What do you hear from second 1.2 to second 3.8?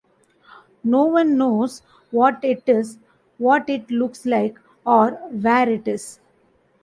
knows what it is, what